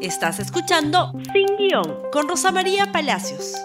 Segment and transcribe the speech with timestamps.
[0.00, 3.56] Estás escuchando Sin Guión con Rosa María Palacios.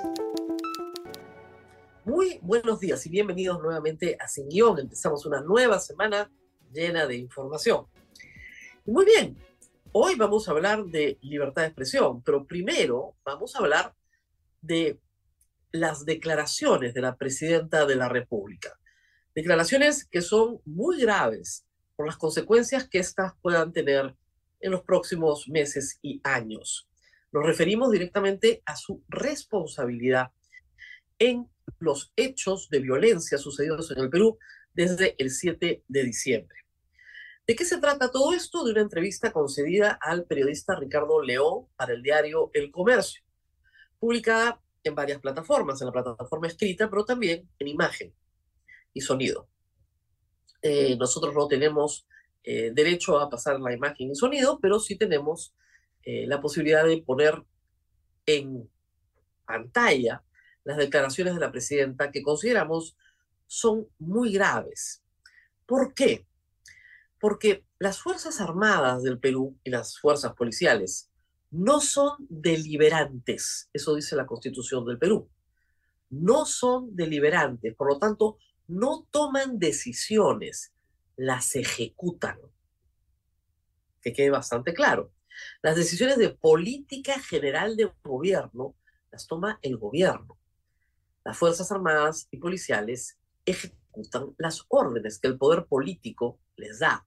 [2.06, 4.79] Muy buenos días y bienvenidos nuevamente a Sin Guión.
[4.79, 6.31] Empezamos una nueva semana
[6.71, 7.85] llena de información.
[8.83, 9.38] Muy bien,
[9.91, 13.93] hoy vamos a hablar de libertad de expresión, pero primero vamos a hablar
[14.59, 15.00] de
[15.71, 18.79] las declaraciones de la presidenta de la República.
[19.36, 21.63] Declaraciones que son muy graves
[21.95, 24.15] por las consecuencias que éstas puedan tener
[24.64, 26.88] en los próximos meses y años.
[27.31, 30.31] Nos referimos directamente a su responsabilidad
[31.20, 31.49] en
[31.80, 34.38] los hechos de violencia sucedidos en el Perú
[34.73, 36.58] desde el 7 de diciembre.
[37.45, 38.63] ¿De qué se trata todo esto?
[38.63, 43.22] De una entrevista concedida al periodista Ricardo León para el diario El Comercio,
[44.00, 48.14] publicada en varias plataformas, en la plataforma escrita, pero también en imagen
[48.94, 49.50] y sonido.
[50.61, 52.08] Eh, nosotros no tenemos
[52.43, 55.53] eh, derecho a pasar la imagen y sonido, pero sí tenemos
[56.03, 57.41] eh, la posibilidad de poner
[58.25, 58.69] en
[59.45, 60.23] pantalla
[60.63, 62.97] las declaraciones de la presidenta que consideramos
[63.47, 65.03] son muy graves.
[65.66, 66.25] ¿Por qué?
[67.19, 71.09] Porque las Fuerzas Armadas del Perú y las fuerzas policiales
[71.52, 75.30] no son deliberantes, eso dice la Constitución del Perú.
[76.09, 80.72] No son deliberantes, por lo tanto, no toman decisiones
[81.16, 82.39] las ejecutan.
[84.02, 85.11] Que quede bastante claro.
[85.61, 88.75] Las decisiones de política general del gobierno
[89.11, 90.38] las toma el gobierno.
[91.23, 97.06] Las Fuerzas Armadas y policiales ejecutan las órdenes que el poder político les da.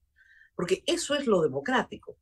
[0.55, 2.17] Porque eso es lo democrático.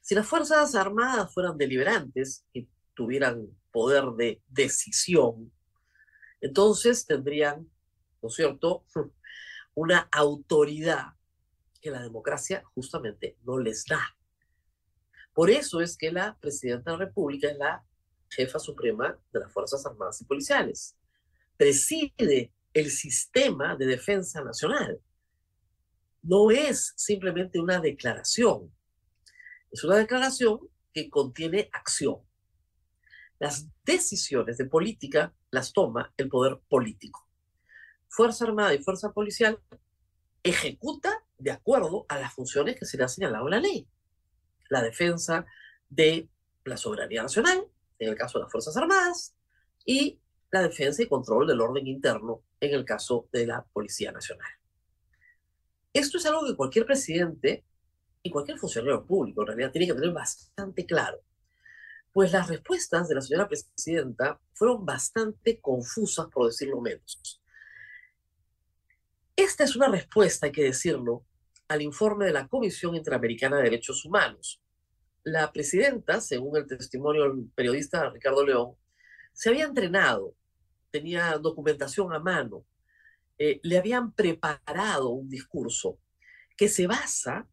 [0.00, 5.52] Si las Fuerzas Armadas fueran deliberantes y tuvieran poder de decisión,
[6.40, 7.70] entonces tendrían,
[8.20, 8.84] ¿no es cierto?,
[9.74, 11.14] una autoridad
[11.80, 14.16] que la democracia justamente no les da.
[15.34, 17.84] Por eso es que la presidenta de la República es la
[18.28, 20.96] jefa suprema de las Fuerzas Armadas y Policiales.
[21.56, 25.00] Preside el sistema de defensa nacional.
[26.22, 28.72] No es simplemente una declaración.
[29.70, 30.60] Es una declaración
[30.92, 32.18] que contiene acción.
[33.38, 37.21] Las decisiones de política las toma el poder político.
[38.12, 39.58] Fuerza Armada y Fuerza Policial
[40.42, 43.88] ejecuta de acuerdo a las funciones que se le ha señalado la ley.
[44.68, 45.46] La defensa
[45.88, 46.28] de
[46.66, 47.66] la soberanía nacional,
[47.98, 49.34] en el caso de las Fuerzas Armadas,
[49.86, 50.20] y
[50.50, 54.50] la defensa y control del orden interno, en el caso de la Policía Nacional.
[55.94, 57.64] Esto es algo que cualquier presidente
[58.22, 61.18] y cualquier funcionario público en realidad tiene que tener bastante claro.
[62.12, 67.41] Pues las respuestas de la señora presidenta fueron bastante confusas, por decirlo menos.
[69.36, 71.24] Esta es una respuesta, hay que decirlo,
[71.68, 74.60] al informe de la Comisión Interamericana de Derechos Humanos.
[75.24, 78.74] La presidenta, según el testimonio del periodista Ricardo León,
[79.32, 80.34] se había entrenado,
[80.90, 82.66] tenía documentación a mano,
[83.38, 85.98] eh, le habían preparado un discurso
[86.54, 87.48] que se basa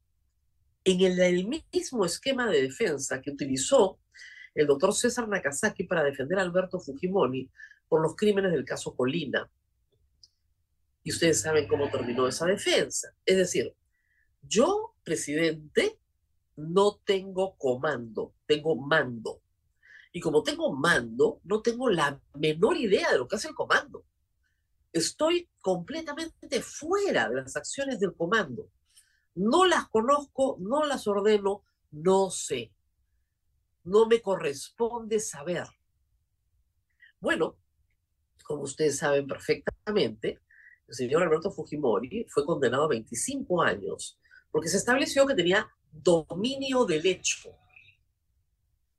[0.83, 3.99] en el, el, mismo esquema de defensa que utilizó
[4.53, 7.49] el doctor César Nakazaki para defender a Alberto Fujimori
[7.87, 9.49] por los crímenes del caso Colina.
[11.09, 13.15] Y ustedes saben cómo terminó esa defensa.
[13.25, 13.75] Es decir,
[14.43, 15.99] yo, presidente,
[16.55, 19.41] no tengo comando, tengo mando.
[20.11, 24.05] Y como tengo mando, no tengo la menor idea de lo que hace el comando.
[24.93, 28.69] Estoy completamente fuera de las acciones del comando.
[29.33, 32.71] No las conozco, no las ordeno, no sé.
[33.83, 35.65] No me corresponde saber.
[37.19, 37.57] Bueno,
[38.43, 40.39] como ustedes saben perfectamente,
[40.89, 44.19] el señor Alberto Fujimori fue condenado a 25 años
[44.51, 47.55] porque se estableció que tenía dominio del hecho.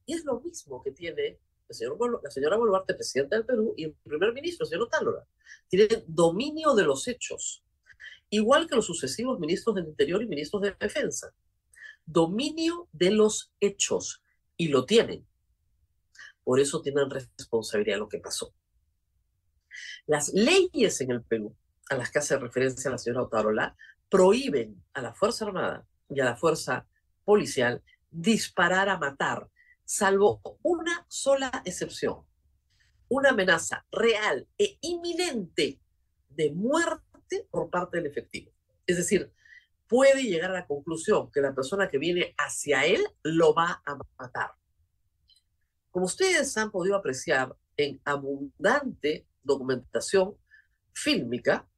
[0.06, 3.84] Y es lo mismo que tiene el señor, la señora Boluarte, presidenta del Perú, y
[3.84, 5.26] el primer ministro, el señor Otálora.
[5.68, 7.64] Tienen dominio de los hechos,
[8.28, 11.32] igual que los sucesivos ministros del Interior y ministros de Defensa.
[12.04, 14.22] Dominio de los hechos,
[14.56, 15.26] y lo tienen.
[16.43, 18.52] Por eso tienen responsabilidad de lo que pasó.
[20.06, 21.56] Las leyes en el Perú,
[21.90, 23.76] a las que hace referencia la señora Otárola,
[24.08, 26.87] prohíben a la Fuerza Armada y a la Fuerza
[27.25, 29.48] Policial disparar a matar,
[29.84, 32.25] salvo una sola excepción,
[33.08, 35.81] una amenaza real e inminente
[36.28, 38.52] de muerte por parte del efectivo.
[38.86, 39.32] Es decir,
[39.88, 43.98] puede llegar a la conclusión que la persona que viene hacia él lo va a
[44.16, 44.52] matar.
[45.90, 50.36] Como ustedes han podido apreciar en abundante documentación
[50.93, 51.69] fílmica,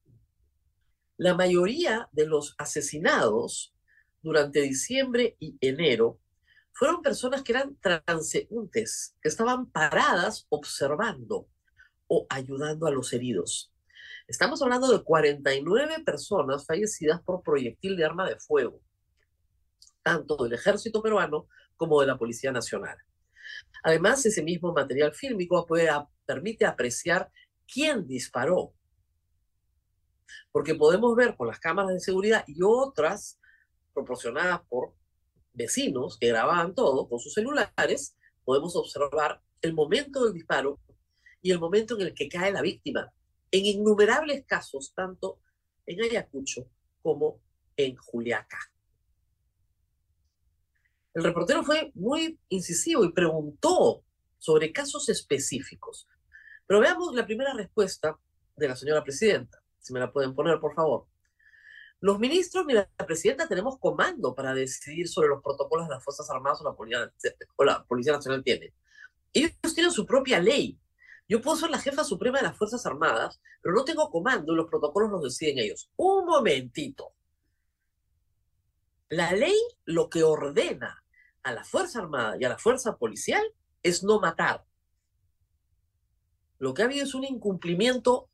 [1.17, 3.75] la mayoría de los asesinados
[4.23, 6.19] durante diciembre y enero
[6.73, 11.49] fueron personas que eran transeúntes, que estaban paradas observando
[12.07, 13.73] o ayudando a los heridos.
[14.27, 18.81] Estamos hablando de 49 personas fallecidas por proyectil de arma de fuego,
[20.03, 22.97] tanto del ejército peruano como de la Policía Nacional.
[23.83, 25.89] Además, ese mismo material fílmico puede,
[26.25, 27.31] permite apreciar
[27.71, 28.73] quién disparó,
[30.51, 33.41] porque podemos ver con las cámaras de seguridad y otras
[33.93, 34.95] proporcionadas por
[35.53, 40.81] vecinos que grababan todo con sus celulares, podemos observar el momento del disparo
[41.41, 43.13] y el momento en el que cae la víctima.
[43.51, 45.41] En innumerables casos, tanto
[45.87, 46.69] en Ayacucho
[47.03, 47.41] como
[47.77, 48.59] en Juliaca.
[51.15, 54.03] El reportero fue muy incisivo y preguntó
[54.39, 56.09] sobre casos específicos.
[56.67, 58.19] Pero veamos la primera respuesta
[58.57, 61.07] de la señora presidenta, si me la pueden poner, por favor.
[62.01, 66.29] Los ministros y la presidenta tenemos comando para decidir sobre los protocolos de las Fuerzas
[66.31, 67.13] Armadas o la Policía,
[67.57, 68.73] o la Policía Nacional tiene.
[69.33, 70.79] Ellos tienen su propia ley.
[71.29, 74.57] Yo puedo ser la jefa suprema de las Fuerzas Armadas, pero no tengo comando y
[74.57, 75.91] los protocolos los deciden ellos.
[75.97, 77.13] Un momentito.
[79.09, 81.05] La ley lo que ordena
[81.43, 83.45] a la Fuerza Armada y a la Fuerza Policial
[83.83, 84.65] es no matar.
[86.59, 88.29] Lo que ha habido es un incumplimiento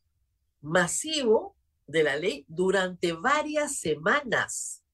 [0.68, 1.56] masivo
[1.86, 4.84] de la ley durante varias semanas.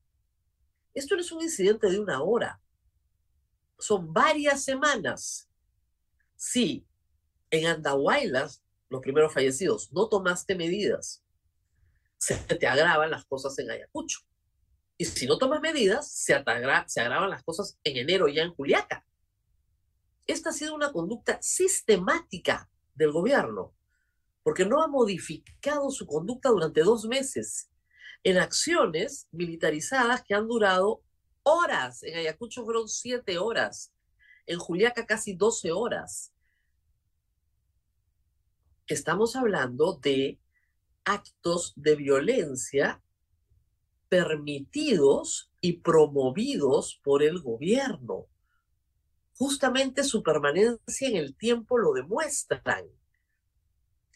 [0.95, 2.61] Esto no es un incidente de una hora,
[3.79, 5.51] son varias semanas.
[6.37, 6.87] Si
[7.51, 11.23] en Andahuaylas, los primeros fallecidos, no tomaste medidas,
[12.17, 14.21] se te agravan las cosas en Ayacucho.
[14.97, 16.43] Y si no tomas medidas, se,
[16.87, 19.05] se agravan las cosas en enero ya en Juliaca.
[20.27, 23.75] Esta ha sido una conducta sistemática del gobierno
[24.45, 27.71] porque no ha modificado su conducta durante dos meses
[28.23, 31.03] en acciones militarizadas que han durado
[31.43, 32.03] horas.
[32.03, 33.93] En Ayacucho fueron siete horas,
[34.47, 36.31] en Juliaca casi doce horas.
[38.87, 40.39] Estamos hablando de
[41.05, 43.03] actos de violencia
[44.11, 48.27] permitidos y promovidos por el gobierno.
[49.37, 52.85] Justamente su permanencia en el tiempo lo demuestran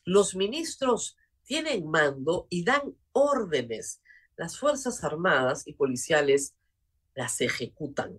[0.08, 4.00] los ministros tienen mando y dan órdenes.
[4.36, 6.54] Las Fuerzas Armadas y policiales
[7.14, 8.16] las ejecutan.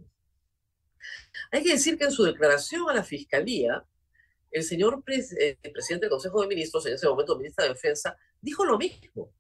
[1.52, 3.84] Hay que decir que en su declaración a la Fiscalía,
[4.52, 8.66] el señor eh, presidente del Consejo de Ministros, en ese momento ministro de Defensa, dijo
[8.66, 9.34] lo mismo,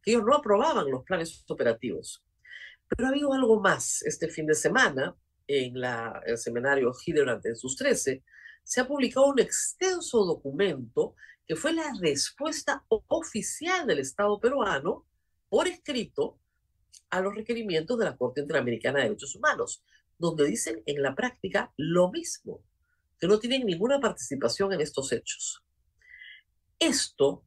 [0.00, 2.24] que ellos no aprobaban los planes operativos.
[2.88, 4.00] Pero ha habido algo más.
[4.02, 5.14] Este fin de semana,
[5.46, 5.74] en
[6.24, 8.22] el seminario Giderante en sus 13,
[8.62, 11.14] se ha publicado un extenso documento
[11.46, 15.06] que fue la respuesta oficial del Estado peruano
[15.48, 16.40] por escrito
[17.10, 19.84] a los requerimientos de la Corte Interamericana de Derechos Humanos,
[20.18, 22.64] donde dicen en la práctica lo mismo,
[23.18, 25.62] que no tienen ninguna participación en estos hechos.
[26.80, 27.44] Esto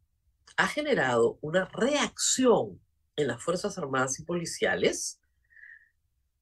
[0.55, 2.81] ha generado una reacción
[3.17, 5.19] en las Fuerzas Armadas y Policiales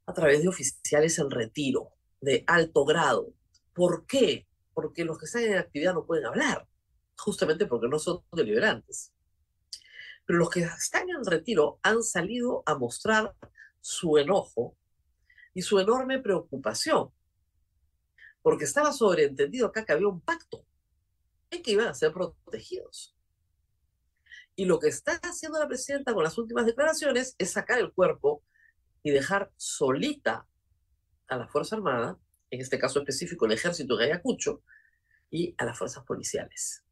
[0.05, 3.33] a través de oficiales en retiro, de alto grado.
[3.73, 4.47] ¿Por qué?
[4.73, 6.67] Porque los que están en actividad no pueden hablar
[7.17, 9.13] justamente porque no son deliberantes.
[10.25, 13.35] Pero los que están en retiro han salido a mostrar
[13.81, 14.77] su enojo
[15.53, 17.11] y su enorme preocupación,
[18.41, 20.65] porque estaba sobreentendido acá que había un pacto
[21.49, 23.15] en que iban a ser protegidos.
[24.55, 28.43] Y lo que está haciendo la presidenta con las últimas declaraciones es sacar el cuerpo
[29.03, 30.47] y dejar solita
[31.27, 32.19] a la Fuerza Armada,
[32.49, 34.63] en este caso específico el ejército de Ayacucho,
[35.29, 36.83] y a las fuerzas policiales.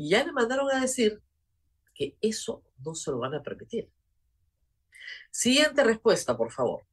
[0.00, 1.20] Y ya le mandaron a decir
[1.94, 3.90] que eso no se lo van a permitir.
[5.30, 6.86] Siguiente respuesta, por favor.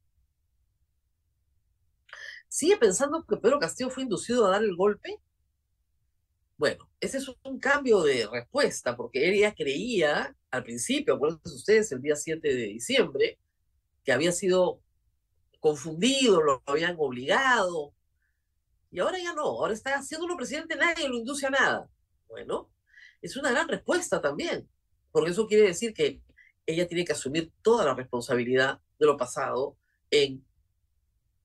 [2.48, 5.18] ¿Sigue pensando que Pedro Castillo fue inducido a dar el golpe?
[6.58, 12.02] Bueno, ese es un cambio de respuesta, porque ella creía al principio, acuérdense ustedes, el
[12.02, 13.38] día 7 de diciembre,
[14.04, 14.82] que había sido
[15.60, 17.94] confundido, lo habían obligado,
[18.90, 21.90] y ahora ya no, ahora está haciéndolo presidente, nadie lo induce a nada.
[22.28, 22.68] Bueno,
[23.22, 24.68] es una gran respuesta también,
[25.10, 26.22] porque eso quiere decir que
[26.66, 29.76] ella tiene que asumir toda la responsabilidad de lo pasado
[30.10, 30.44] en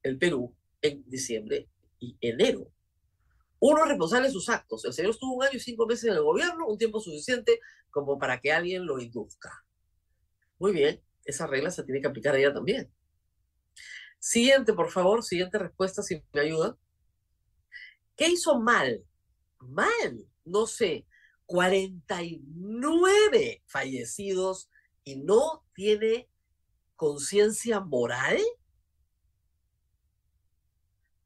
[0.04, 2.70] el Perú en diciembre y enero.
[3.60, 4.84] Uno es responsable de sus actos.
[4.84, 8.20] El señor estuvo un año y cinco meses en el gobierno, un tiempo suficiente como
[8.20, 9.64] para que alguien lo induzca.
[10.60, 12.92] Muy bien, esa regla se tiene que aplicar a ella también.
[14.20, 16.78] Siguiente, por favor, siguiente respuesta, si me ayuda.
[18.18, 19.04] ¿Qué hizo mal?
[19.60, 21.06] Mal, no sé.
[21.54, 24.72] 49 fallecidos
[25.04, 26.28] y no tiene
[26.96, 28.40] conciencia moral?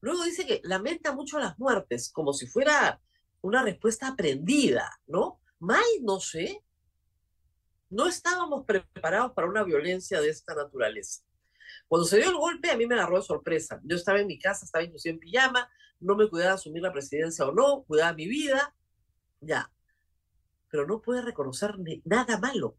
[0.01, 2.99] Luego dice que lamenta mucho las muertes, como si fuera
[3.39, 5.39] una respuesta aprendida, ¿no?
[5.59, 6.61] Mal, no sé.
[7.89, 11.23] No estábamos preparados para una violencia de esta naturaleza.
[11.87, 13.79] Cuando se dio el golpe, a mí me agarró de sorpresa.
[13.85, 17.47] Yo estaba en mi casa, estaba inclusive en pijama, no me cuidaba asumir la presidencia
[17.47, 18.75] o no, cuidaba mi vida,
[19.39, 19.71] ya.
[20.77, 21.73] Pero no puede reconocer
[22.05, 22.77] nada malo.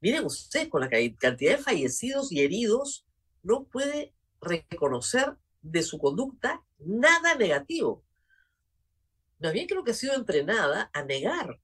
[0.00, 3.04] Miren ustedes, con la cantidad de fallecidos y heridos,
[3.42, 8.02] no puede reconocer de su conducta nada negativo.
[9.38, 11.60] Más bien creo que ha sido entrenada a negar,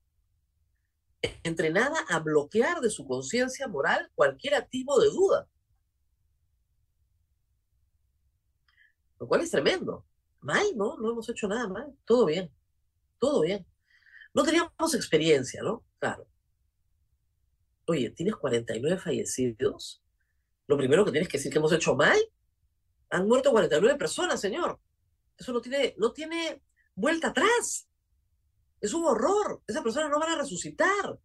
[1.42, 5.48] entrenada a bloquear de su conciencia moral cualquier activo de duda.
[9.18, 10.04] Lo cual es tremendo.
[10.40, 10.98] Mal, ¿no?
[10.98, 11.96] No hemos hecho nada mal.
[12.04, 12.52] Todo bien.
[13.20, 13.64] Todo bien.
[14.34, 15.84] No teníamos experiencia, ¿no?
[16.00, 16.26] Claro.
[17.86, 20.02] Oye, ¿tienes 49 fallecidos?
[20.66, 22.18] Lo primero que tienes que decir que hemos hecho mal.
[23.10, 24.80] Han muerto 49 personas, señor.
[25.36, 26.62] Eso no tiene, no tiene
[26.94, 27.88] vuelta atrás.
[28.80, 29.62] Es un horror.
[29.66, 31.18] Esas personas no van a resucitar.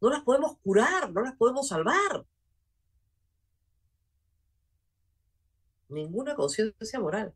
[0.00, 2.26] No las podemos curar, no las podemos salvar.
[5.88, 7.34] Ninguna conciencia moral.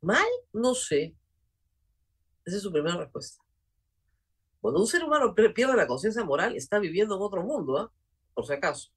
[0.00, 0.26] ¿Mal?
[0.52, 1.14] No sé.
[2.44, 3.42] Esa es su primera respuesta.
[4.60, 7.92] Cuando un ser humano pierde la conciencia moral, está viviendo en otro mundo, ¿ah?
[8.34, 8.90] por si acaso.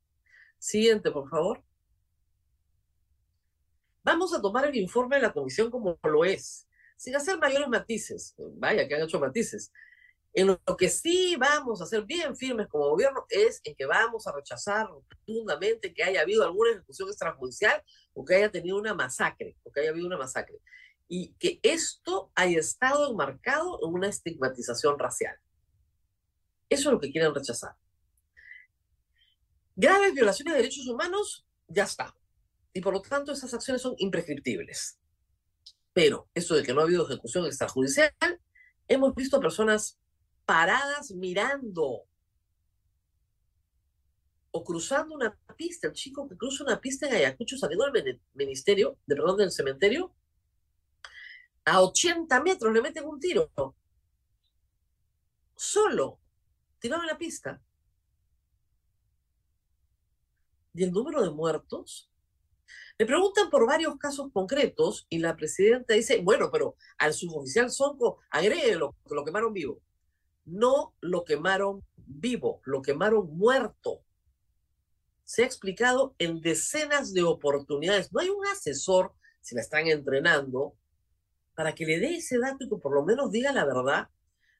[0.58, 1.64] Siguiente, por favor.
[4.04, 8.36] Vamos a tomar el informe de la comisión como lo es, sin hacer mayores matices.
[8.38, 9.72] Vaya, que han hecho matices.
[10.34, 14.26] En lo que sí vamos a ser bien firmes como gobierno es en que vamos
[14.26, 17.84] a rechazar rotundamente que haya habido alguna ejecución extrajudicial
[18.14, 20.60] o que haya tenido una masacre, o que haya habido una masacre.
[21.08, 25.38] Y que esto haya estado enmarcado en una estigmatización racial.
[26.70, 27.76] Eso es lo que quieren rechazar.
[29.76, 32.16] Graves violaciones de derechos humanos, ya está.
[32.74, 35.00] Y por lo tanto, esas acciones son imprescriptibles.
[35.94, 38.14] Pero eso de que no ha habido ejecución extrajudicial,
[38.88, 40.00] hemos visto personas
[40.46, 42.06] paradas mirando
[44.52, 45.88] o cruzando una pista.
[45.88, 50.14] El chico que cruza una pista en Ayacucho saliendo del ministerio, de perdón, del cementerio,
[51.66, 53.52] a 80 metros le meten un tiro.
[55.56, 56.20] Solo,
[56.80, 57.62] tirado en la pista.
[60.74, 62.10] Y el número de muertos.
[62.98, 68.20] Le preguntan por varios casos concretos y la presidenta dice, bueno, pero al suboficial Sonco,
[68.30, 69.82] agréguelo, que lo quemaron vivo
[70.46, 74.02] no lo quemaron vivo, lo quemaron muerto.
[75.24, 78.12] Se ha explicado en decenas de oportunidades.
[78.12, 80.76] No hay un asesor, si la están entrenando,
[81.56, 84.10] para que le dé ese dato y que por lo menos diga la verdad.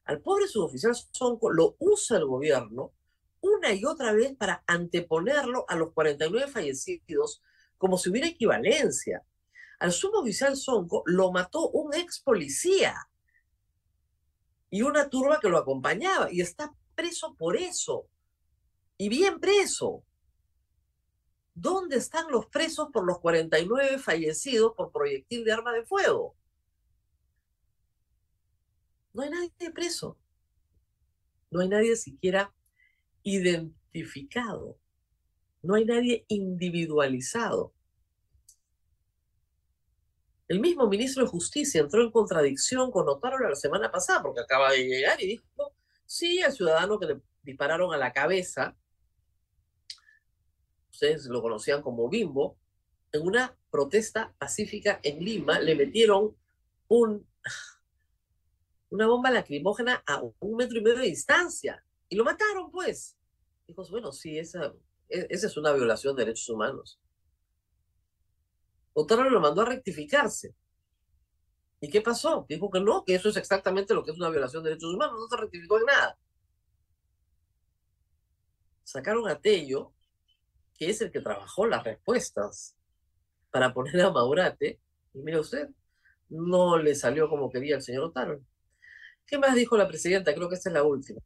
[0.04, 2.92] Al pobre suboficial Sonco lo usa el gobierno
[3.40, 7.42] una y otra vez para anteponerlo a los 49 fallecidos
[7.76, 9.22] como si hubiera equivalencia.
[9.78, 12.94] Al suboficial Sonco lo mató un ex policía
[14.70, 18.06] y una turba que lo acompañaba y está preso por eso.
[18.96, 20.02] Y bien preso.
[21.54, 26.34] ¿Dónde están los presos por los 49 fallecidos por proyectil de arma de fuego?
[29.14, 30.18] No hay nadie preso.
[31.50, 32.52] No hay nadie siquiera
[33.22, 34.78] identificado.
[35.62, 37.72] No hay nadie individualizado.
[40.46, 44.72] El mismo ministro de Justicia entró en contradicción con Otaro la semana pasada, porque acaba
[44.72, 45.72] de llegar y dijo,
[46.04, 48.76] sí, al ciudadano que le dispararon a la cabeza,
[50.90, 52.58] ustedes lo conocían como Bimbo,
[53.12, 56.36] en una protesta pacífica en Lima le metieron
[56.88, 57.26] un,
[58.94, 63.16] una bomba lacrimógena a un metro y medio de distancia y lo mataron, pues.
[63.66, 64.72] Dijo, bueno, sí, esa,
[65.08, 67.00] e, esa es una violación de derechos humanos.
[68.92, 70.54] Otaro lo mandó a rectificarse.
[71.80, 72.46] ¿Y qué pasó?
[72.48, 75.18] Dijo que no, que eso es exactamente lo que es una violación de derechos humanos,
[75.18, 76.16] no se rectificó en nada.
[78.84, 79.92] Sacaron a Tello,
[80.78, 82.76] que es el que trabajó las respuestas
[83.50, 84.80] para poner a Maurate,
[85.14, 85.68] y mire usted,
[86.28, 88.40] no le salió como quería el señor Otaro.
[89.26, 90.34] ¿Qué más dijo la presidenta?
[90.34, 91.20] Creo que esta es la última.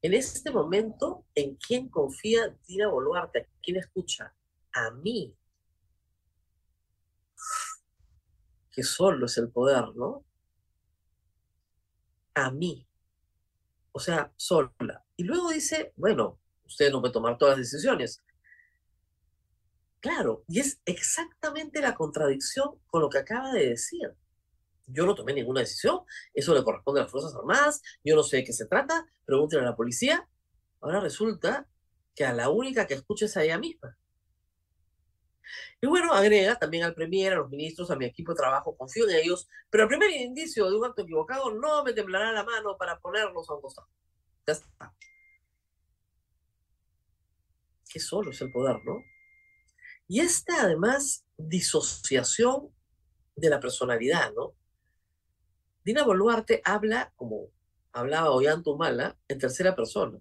[0.00, 3.40] En este momento, ¿en quién confía Dina Boluarte?
[3.40, 4.34] ¿A quién escucha?
[4.72, 5.34] A mí.
[8.78, 10.24] que solo es el poder, ¿no?
[12.34, 12.86] A mí.
[13.90, 15.04] O sea, sola.
[15.16, 18.22] Y luego dice, bueno, usted no puede tomar todas las decisiones.
[19.98, 24.14] Claro, y es exactamente la contradicción con lo que acaba de decir.
[24.88, 26.00] Yo no tomé ninguna decisión,
[26.32, 29.66] eso le corresponde a las Fuerzas Armadas, yo no sé de qué se trata, pregúntenle
[29.66, 30.28] a la policía.
[30.80, 31.68] Ahora resulta
[32.14, 33.96] que a la única que escucha es a ella misma.
[35.80, 39.08] Y bueno, agrega también al Premier, a los ministros, a mi equipo de trabajo, confío
[39.08, 42.76] en ellos, pero el primer indicio de un acto equivocado no me temblará la mano
[42.76, 43.88] para ponerlos a un costado.
[44.46, 44.94] Ya está.
[47.88, 49.02] Qué solo es el poder, ¿no?
[50.08, 52.74] Y esta, además, disociación
[53.36, 54.57] de la personalidad, ¿no?
[55.88, 57.48] Dina Boluarte habla, como
[57.92, 58.28] hablaba
[58.76, 60.20] Mala, en tercera persona.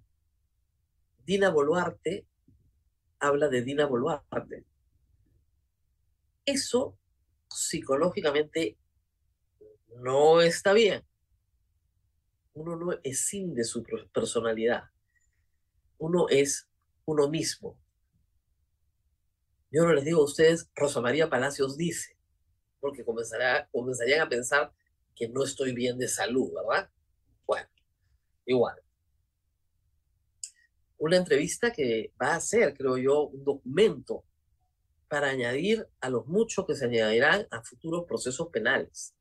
[1.25, 2.25] Dina Boluarte
[3.19, 4.63] habla de Dina Boluarte.
[6.45, 6.97] Eso
[7.49, 8.77] psicológicamente
[9.97, 11.05] no está bien.
[12.53, 13.83] Uno no escinde su
[14.13, 14.85] personalidad.
[15.97, 16.69] Uno es
[17.03, 17.77] uno mismo.
[19.69, 22.17] Yo no les digo a ustedes, Rosa María Palacios dice,
[22.79, 24.71] porque comenzará, comenzarían a pensar
[25.17, 26.89] que no estoy bien de salud, ¿verdad?
[27.45, 27.67] Bueno,
[28.45, 28.79] igual.
[30.99, 34.23] Una entrevista que va a ser, creo yo, un documento
[35.07, 39.15] para añadir a los muchos que se añadirán a futuros procesos penales.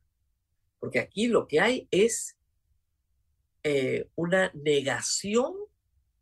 [0.79, 2.37] Porque aquí lo que hay es
[3.62, 5.55] eh, una negación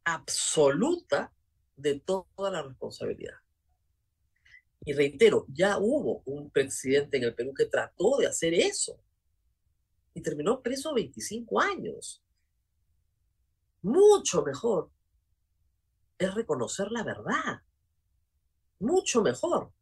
[0.04, 1.32] absoluta
[1.76, 3.36] de toda la responsabilidad.
[4.84, 9.00] Y reitero, ya hubo un presidente en el Perú que trató de hacer eso
[10.14, 12.22] y terminó preso 25 años.
[13.82, 14.90] Mucho mejor
[16.18, 17.62] es reconocer la verdad.
[18.78, 19.72] Mucho mejor.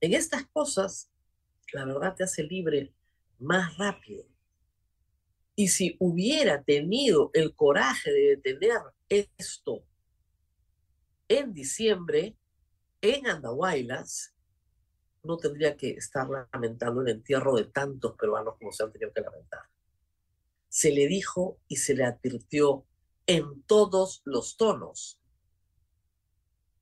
[0.00, 1.10] En estas cosas,
[1.72, 2.94] la verdad te hace libre
[3.38, 4.26] más rápido.
[5.56, 9.84] Y si hubiera tenido el coraje de detener esto
[11.28, 12.36] en diciembre,
[13.00, 14.33] en Andahuaylas,
[15.24, 19.20] no tendría que estar lamentando el entierro de tantos peruanos como se han tenido que
[19.20, 19.62] lamentar.
[20.68, 22.84] Se le dijo y se le advirtió
[23.26, 25.20] en todos los tonos.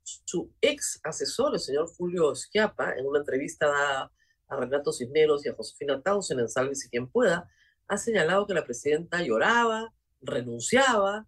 [0.02, 4.11] Su ex asesor, el señor Julio Esquiapa, en una entrevista
[4.49, 7.48] a Renato Cisneros y a Josefina Townsend en Salve y quien pueda,
[7.88, 11.26] ha señalado que la presidenta lloraba, renunciaba,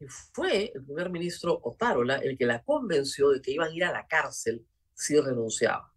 [0.00, 3.84] y fue el primer ministro Otárola el que la convenció de que iban a ir
[3.84, 5.89] a la cárcel si renunciaba.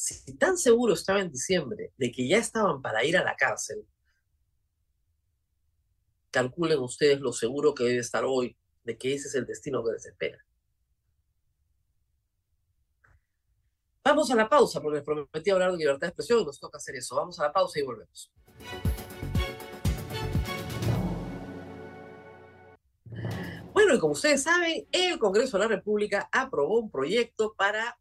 [0.00, 3.84] Si tan seguro estaba en diciembre de que ya estaban para ir a la cárcel,
[6.30, 9.90] calculen ustedes lo seguro que debe estar hoy de que ese es el destino que
[9.90, 10.38] les espera.
[14.04, 16.78] Vamos a la pausa, porque les prometí hablar de libertad de expresión y nos toca
[16.78, 17.16] hacer eso.
[17.16, 18.32] Vamos a la pausa y volvemos.
[23.72, 27.98] Bueno, y como ustedes saben, el Congreso de la República aprobó un proyecto para,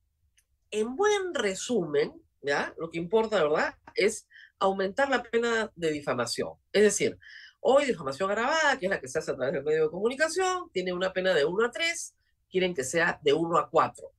[0.71, 2.73] en buen resumen, ¿ya?
[2.77, 4.27] Lo que importa, ¿verdad?, es
[4.59, 6.53] aumentar la pena de difamación.
[6.71, 7.17] Es decir,
[7.59, 10.69] hoy difamación agravada, que es la que se hace a través del medio de comunicación,
[10.71, 12.15] tiene una pena de 1 a 3,
[12.49, 14.11] quieren que sea de 1 a 4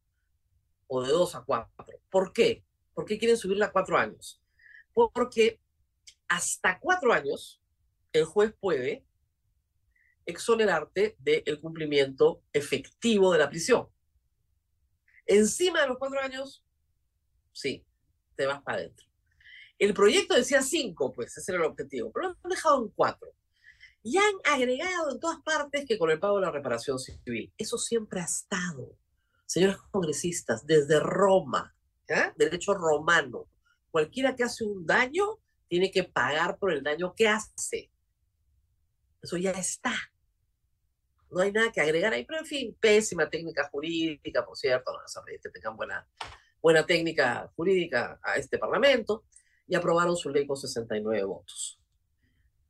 [0.88, 1.70] o de 2 a 4.
[2.10, 2.64] ¿Por qué?
[2.94, 4.40] ¿Por qué quieren subirla a 4 años?
[4.92, 5.60] Porque
[6.28, 7.60] hasta 4 años
[8.12, 9.04] el juez puede
[10.26, 13.88] exonerarte del cumplimiento efectivo de la prisión.
[15.28, 16.64] Encima de los cuatro años,
[17.52, 17.84] sí,
[18.34, 19.06] te vas para adentro.
[19.78, 23.28] El proyecto decía cinco, pues ese era el objetivo, pero lo han dejado en cuatro.
[24.02, 27.52] Y han agregado en todas partes que con el pago de la reparación civil.
[27.58, 28.96] Eso siempre ha estado,
[29.44, 31.76] señores congresistas, desde Roma,
[32.36, 33.50] derecho romano.
[33.90, 35.38] Cualquiera que hace un daño
[35.68, 37.90] tiene que pagar por el daño que hace.
[39.20, 39.94] Eso ya está
[41.30, 45.22] no hay nada que agregar ahí, pero en fin, pésima técnica jurídica, por cierto, no
[45.24, 46.06] que tengan buena,
[46.60, 49.24] buena técnica jurídica a este Parlamento,
[49.66, 51.78] y aprobaron su ley con 69 votos.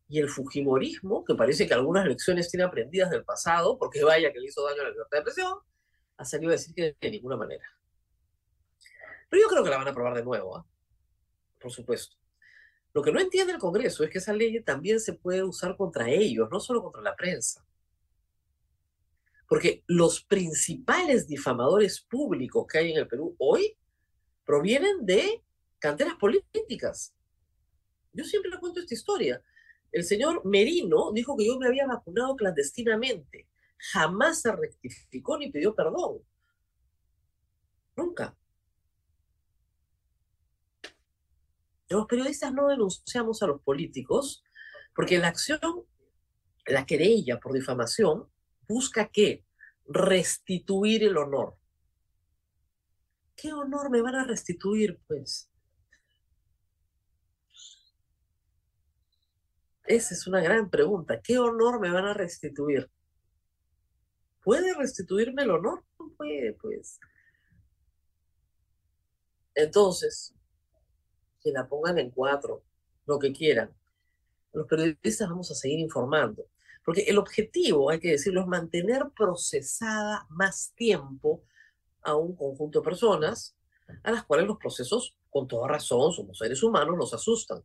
[0.08, 4.40] Y el Fujimorismo, que parece que algunas lecciones tiene aprendidas del pasado, porque vaya que
[4.40, 5.58] le hizo daño a la libertad de expresión,
[6.16, 7.64] ha salido a decir que de ninguna manera.
[9.28, 10.66] Pero yo creo que la van a aprobar de nuevo, ¿ah?
[11.60, 12.16] por supuesto.
[12.94, 16.08] Lo que no entiende el Congreso es que esa ley también se puede usar contra
[16.08, 17.64] ellos, no solo contra la prensa.
[19.48, 23.76] Porque los principales difamadores públicos que hay en el Perú hoy
[24.44, 25.42] provienen de
[25.78, 27.14] canteras políticas.
[28.12, 29.42] Yo siempre le cuento esta historia.
[29.90, 33.48] El señor Merino dijo que yo me había vacunado clandestinamente.
[33.92, 36.18] Jamás se rectificó ni pidió perdón.
[37.96, 38.36] Nunca.
[41.88, 44.44] Los periodistas no denunciamos a los políticos
[44.94, 45.60] porque la acción,
[46.66, 48.28] la querella por difamación,
[48.68, 49.44] busca qué?
[49.86, 51.56] Restituir el honor.
[53.34, 55.50] ¿Qué honor me van a restituir, pues?
[59.84, 61.20] Esa es una gran pregunta.
[61.22, 62.90] ¿Qué honor me van a restituir?
[64.42, 65.84] ¿Puede restituirme el honor?
[65.98, 67.00] No puede, pues.
[69.54, 70.34] Entonces,
[71.42, 72.62] que la pongan en cuatro,
[73.06, 73.74] lo que quieran.
[74.52, 76.44] Los periodistas vamos a seguir informando,
[76.88, 81.44] porque el objetivo, hay que decirlo, es mantener procesada más tiempo
[82.00, 83.54] a un conjunto de personas
[84.02, 87.62] a las cuales los procesos, con toda razón, somos seres humanos, los asustan.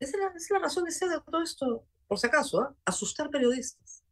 [0.00, 2.74] Esa es la, razón de ser de todo esto, por si acaso, ¿ah?
[2.84, 4.02] asustar periodistas.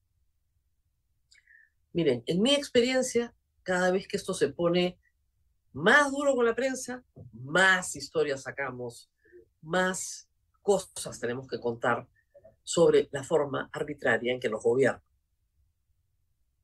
[1.92, 4.96] Miren, en mi experiencia, cada vez que esto se pone
[5.72, 9.10] más duro con la prensa, más historias sacamos,
[9.60, 10.28] más
[10.62, 12.06] cosas tenemos que contar
[12.64, 15.02] sobre la forma arbitraria en que nos gobiernan.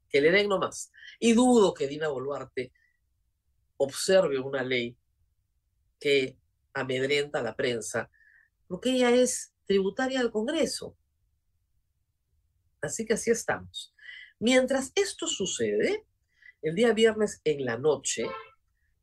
[0.09, 0.91] Que le den nomás.
[1.21, 2.73] Y dudo que Dina Boluarte
[3.77, 4.97] observe una ley
[6.01, 6.37] que
[6.75, 8.11] amedrenta a la prensa,
[8.67, 10.97] porque ella es tributaria del Congreso.
[12.81, 13.95] Así que así estamos.
[14.39, 16.07] Mientras esto sucede,
[16.63, 18.25] el día viernes en la noche,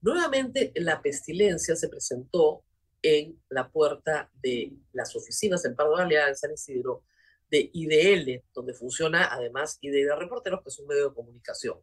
[0.02, 2.64] nuevamente la pestilencia se presentó
[3.08, 7.04] en la puerta de las oficinas en Pardo Galeana, en San Isidro,
[7.50, 11.78] de IDL, donde funciona además IDL Reporteros, que es un medio de comunicación.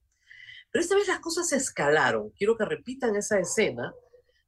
[0.71, 2.31] Pero esta vez las cosas se escalaron.
[2.31, 3.95] Quiero que repitan esa escena,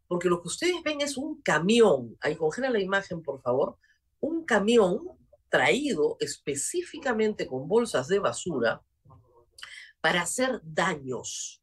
[0.06, 2.16] porque lo que ustedes ven es un camión.
[2.20, 3.78] Ahí congela la imagen, por favor.
[4.20, 5.00] Un camión
[5.48, 8.82] traído específicamente con bolsas de basura
[10.00, 11.62] para hacer daños.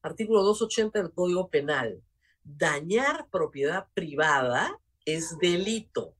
[0.00, 2.02] Artículo 280 del Código Penal.
[2.44, 6.14] Dañar propiedad privada es delito.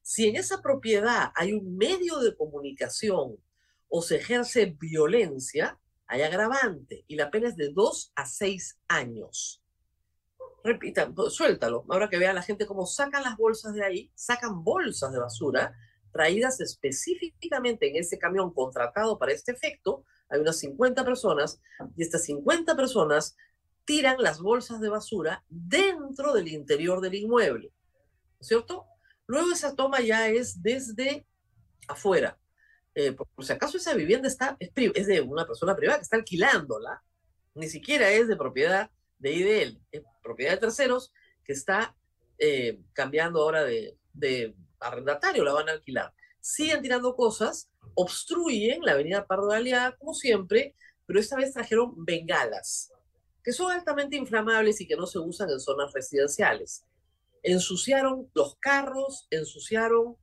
[0.00, 3.36] Si en esa propiedad hay un medio de comunicación
[3.88, 9.62] o se ejerce violencia, hay agravante y la pena es de dos a seis años.
[10.64, 11.84] Repitan, pues, suéltalo.
[11.88, 15.74] Ahora que vea la gente cómo sacan las bolsas de ahí, sacan bolsas de basura
[16.12, 20.04] traídas específicamente en ese camión contratado para este efecto.
[20.28, 21.60] Hay unas 50 personas
[21.96, 23.36] y estas 50 personas
[23.88, 27.72] tiran las bolsas de basura dentro del interior del inmueble.
[28.38, 28.84] ¿Cierto?
[29.26, 31.26] Luego esa toma ya es desde
[31.88, 32.38] afuera.
[32.94, 37.02] Eh, por, si acaso esa vivienda está, es, de una persona privada que está alquilándola,
[37.54, 41.10] ni siquiera es de propiedad de IDL, es propiedad de terceros
[41.42, 41.96] que está
[42.36, 43.96] eh, cambiando ahora de,
[44.80, 46.12] arrendatario, la van a alquilar.
[46.40, 50.74] Siguen tirando cosas, obstruyen la avenida Pardo de como siempre,
[51.06, 52.92] pero esta vez trajeron bengalas,
[53.42, 56.84] que son altamente inflamables y que no se usan en zonas residenciales.
[57.42, 60.16] Ensuciaron los carros, ensuciaron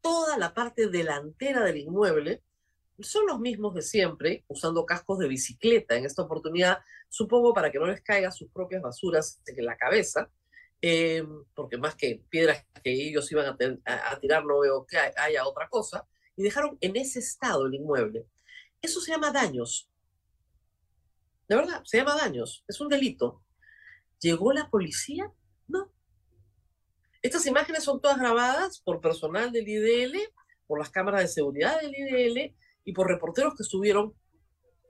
[0.00, 2.42] toda la parte delantera del inmueble
[3.00, 7.78] son los mismos de siempre, usando cascos de bicicleta en esta oportunidad, supongo para que
[7.78, 10.30] no les caiga sus propias basuras en la cabeza,
[10.82, 11.24] eh,
[11.54, 16.06] porque más que piedras que ellos iban a, tirar, no veo que haya otra cosa,
[16.36, 18.26] y dejaron en ese estado el inmueble.
[18.80, 19.88] Eso se llama daños.
[21.48, 22.64] De verdad, se llama daños.
[22.68, 23.42] Es un delito.
[24.20, 25.32] ¿Llegó la policía?
[25.66, 25.90] No.
[27.22, 30.18] Estas imágenes son todas grabadas por personal del IDL,
[30.66, 34.14] por las cámaras de seguridad del IDL y por reporteros que estuvieron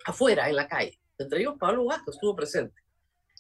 [0.05, 1.01] afuera, en la calle.
[1.16, 2.81] Entre ellos Pablo Vázquez estuvo presente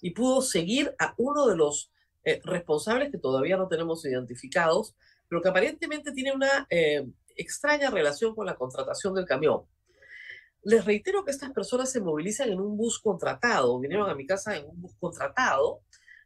[0.00, 1.90] y pudo seguir a uno de los
[2.24, 4.94] eh, responsables que todavía no tenemos identificados,
[5.28, 9.62] pero que aparentemente tiene una eh, extraña relación con la contratación del camión.
[10.68, 14.56] Les reitero que estas personas se movilizan en un bus contratado, vinieron a mi casa
[14.56, 15.80] en un bus contratado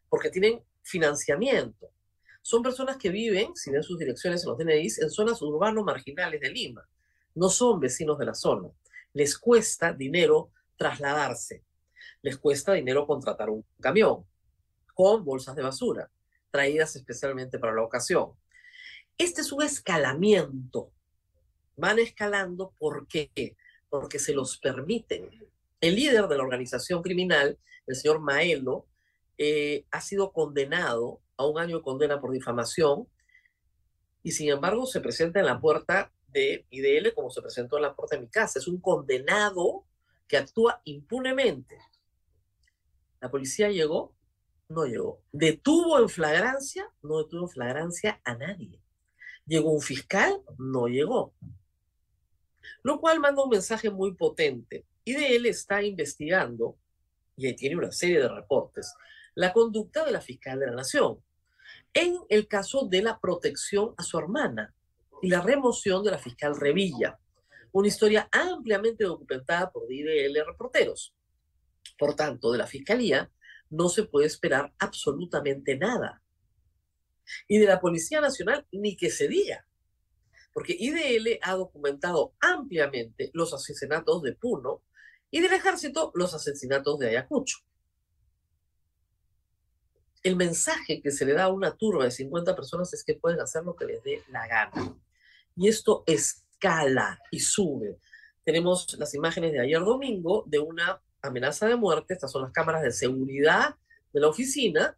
[0.08, 1.92] porque tienen financiamiento
[2.42, 6.40] son personas que viven, si ven sus direcciones en los DNIs, en zonas urbanos marginales
[6.40, 6.86] de Lima.
[7.36, 8.68] No son vecinos de la zona.
[9.12, 11.62] Les cuesta dinero trasladarse.
[12.20, 14.26] Les cuesta dinero contratar un camión
[14.92, 16.10] con bolsas de basura,
[16.50, 18.32] traídas especialmente para la ocasión.
[19.16, 20.90] Este es un escalamiento.
[21.76, 23.56] Van escalando, ¿por qué?
[23.92, 25.28] Porque se los permiten.
[25.82, 28.86] El líder de la organización criminal, el señor Maelo,
[29.36, 33.06] eh, ha sido condenado a un año de condena por difamación
[34.22, 37.94] y sin embargo se presenta en la puerta de IDL como se presentó en la
[37.94, 38.58] puerta de mi casa.
[38.58, 39.84] Es un condenado
[40.26, 41.78] que actúa impunemente.
[43.20, 44.14] La policía llegó,
[44.70, 45.20] no llegó.
[45.32, 48.80] Detuvo en flagrancia, no detuvo en flagrancia a nadie.
[49.44, 51.34] Llegó un fiscal, no llegó.
[52.82, 54.86] Lo cual manda un mensaje muy potente.
[55.04, 56.78] IDL está investigando,
[57.36, 58.94] y ahí tiene una serie de reportes,
[59.34, 61.18] la conducta de la fiscal de la Nación
[61.94, 64.74] en el caso de la protección a su hermana
[65.20, 67.18] y la remoción de la fiscal Revilla,
[67.72, 71.14] una historia ampliamente documentada por DL reporteros.
[71.98, 73.30] Por tanto, de la fiscalía
[73.70, 76.22] no se puede esperar absolutamente nada.
[77.46, 79.66] Y de la Policía Nacional ni que se diga,
[80.52, 84.82] porque IDL ha documentado ampliamente los asesinatos de Puno
[85.30, 87.58] y del ejército los asesinatos de Ayacucho.
[90.22, 93.40] el mensaje que se le da a una turba de 50 personas es que pueden
[93.40, 94.94] hacer lo que les dé la gana.
[95.56, 97.98] Y esto escala y sube.
[98.44, 102.14] Tenemos las imágenes de ayer domingo de una amenaza de muerte.
[102.14, 103.74] Estas son las cámaras de seguridad
[104.12, 104.96] de la oficina.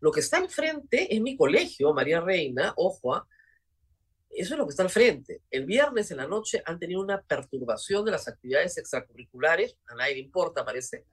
[0.00, 3.26] Lo que está al frente es mi colegio, María Reina, ojo, ¿ah?
[4.40, 5.42] Eso es lo que está al frente.
[5.50, 10.14] El viernes en la noche han tenido una perturbación de las actividades extracurriculares, a nadie
[10.14, 11.04] le importa, parece.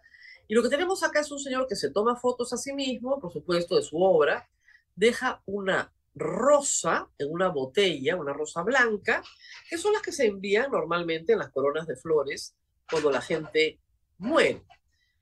[0.47, 3.19] Y lo que tenemos acá es un señor que se toma fotos a sí mismo,
[3.19, 4.49] por supuesto, de su obra,
[4.95, 9.23] deja una rosa en una botella, una rosa blanca,
[9.69, 12.55] que son las que se envían normalmente en las coronas de flores
[12.89, 13.79] cuando la gente
[14.17, 14.63] muere.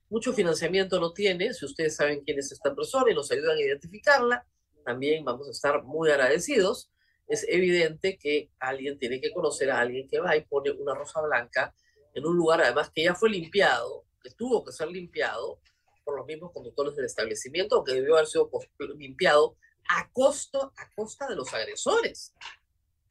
[0.08, 3.60] Mucho financiamiento no tiene, si ustedes saben quién es esta persona y nos ayudan a
[3.60, 4.46] identificarla,
[4.84, 6.90] también vamos a estar muy agradecidos
[7.30, 11.22] es evidente que alguien tiene que conocer a alguien que va y pone una rosa
[11.22, 11.72] blanca
[12.12, 15.60] en un lugar, además que ya fue limpiado, que tuvo que ser limpiado
[16.04, 18.50] por los mismos conductores del establecimiento, aunque debió haber sido
[18.96, 19.56] limpiado
[19.88, 22.34] a, costo, a costa de los agresores.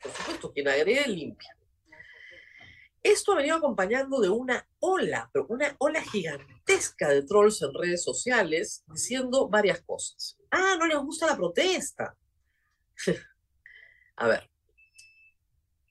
[0.02, 1.56] Por supuesto, quien agrede limpia.
[3.02, 8.04] Esto ha venido acompañando de una ola, pero una ola gigantesca de trolls en redes
[8.04, 10.38] sociales diciendo varias cosas.
[10.52, 12.18] Ah, no les gusta la protesta.
[14.22, 14.50] A ver,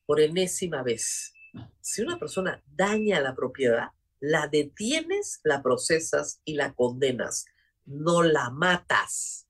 [0.05, 1.33] por enésima vez,
[1.81, 3.89] si una persona daña la propiedad,
[4.21, 7.47] la detienes, la procesas y la condenas.
[7.87, 9.49] No la matas.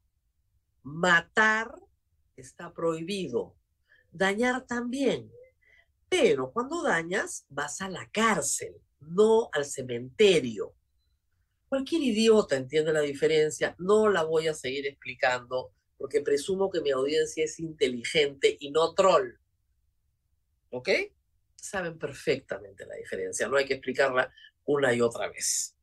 [0.85, 1.75] Matar
[2.37, 3.57] está prohibido.
[4.13, 5.29] Dañar también.
[6.09, 10.73] Pero cuando dañas, vas a la cárcel, no al cementerio.
[11.69, 13.75] Cualquier idiota entiende la diferencia.
[13.79, 18.95] No la voy a seguir explicando porque presumo que mi audiencia es inteligente y no
[18.95, 19.35] troll.
[20.71, 20.89] ¿Ok?
[21.57, 24.33] Saben perfectamente la diferencia, no hay que explicarla
[24.65, 25.77] una y otra vez.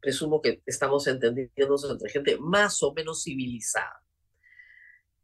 [0.00, 4.02] Presumo que estamos entendiéndonos entre gente más o menos civilizada.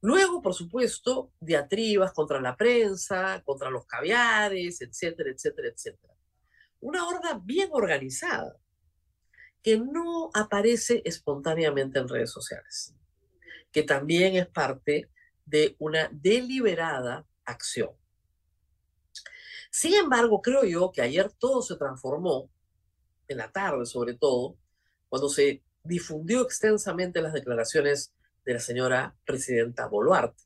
[0.00, 6.14] Luego, por supuesto, diatribas contra la prensa, contra los caviares, etcétera, etcétera, etcétera.
[6.78, 8.56] Una horda bien organizada
[9.62, 12.94] que no aparece espontáneamente en redes sociales
[13.72, 15.10] que también es parte
[15.44, 17.90] de una deliberada acción.
[19.70, 22.50] Sin embargo, creo yo que ayer todo se transformó,
[23.28, 24.56] en la tarde sobre todo,
[25.08, 28.12] cuando se difundió extensamente las declaraciones
[28.44, 30.42] de la señora presidenta Boluarte.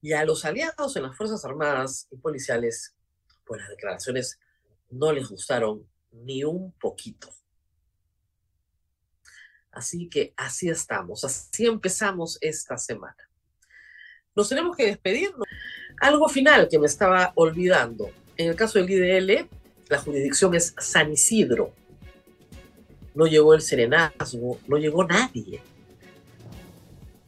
[0.00, 2.94] Y a los aliados en las Fuerzas Armadas y policiales,
[3.44, 4.38] pues las declaraciones
[4.90, 7.28] no les gustaron ni un poquito.
[9.72, 13.16] Así que así estamos, así empezamos esta semana.
[14.34, 15.46] Nos tenemos que despedirnos.
[16.00, 18.10] Algo final que me estaba olvidando.
[18.36, 19.48] En el caso del IDL,
[19.88, 21.74] la jurisdicción es San Isidro.
[23.14, 25.62] No llegó el serenazgo, no llegó nadie.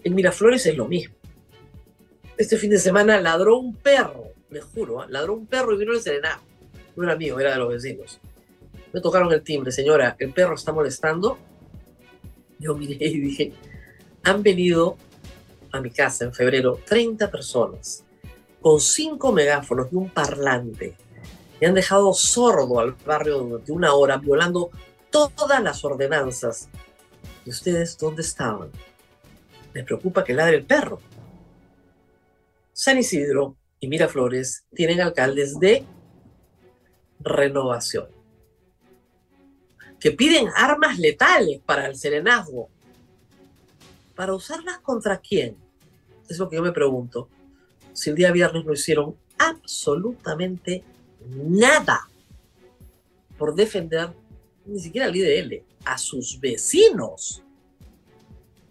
[0.03, 1.15] En Miraflores es lo mismo.
[2.37, 5.07] Este fin de semana ladró un perro, me juro, ¿ah?
[5.09, 6.45] ladró un perro y vino el serenazgo.
[6.97, 8.21] No era mío, era de los vecinos.
[8.93, 11.39] Me tocaron el timbre, señora, el perro está molestando,
[12.59, 13.53] yo miré y dije,
[14.23, 14.97] han venido
[15.73, 18.05] a mi casa en febrero 30 personas
[18.61, 20.97] con cinco megáfonos y un parlante
[21.61, 24.71] y han dejado sordo al barrio durante una hora violando
[25.11, 26.69] todas las ordenanzas.
[27.45, 28.71] ¿Y ustedes dónde estaban?
[29.73, 31.01] Me preocupa que ladre el perro.
[32.73, 35.85] San Isidro y Miraflores tienen alcaldes de
[37.21, 38.14] renovación
[40.05, 42.69] que piden armas letales para el serenazgo.
[44.15, 45.57] ¿Para usarlas contra quién?
[46.29, 47.31] Es lo que yo me pregunto.
[47.95, 50.85] Si el día viernes no hicieron absolutamente
[51.27, 52.07] nada
[53.39, 54.11] por defender
[54.67, 57.43] ni siquiera al IDL, a sus vecinos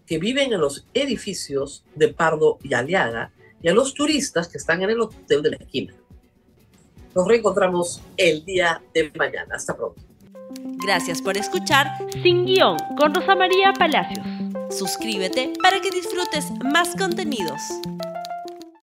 [0.06, 4.82] que viven en los edificios de Pardo y Aliaga y a los turistas que están
[4.82, 5.96] en el hotel de la esquina.
[7.12, 9.56] Nos reencontramos el día de mañana.
[9.56, 10.13] Hasta pronto.
[10.62, 14.26] Gracias por escuchar Sin Guión con Rosa María Palacios.
[14.70, 17.60] Suscríbete para que disfrutes más contenidos.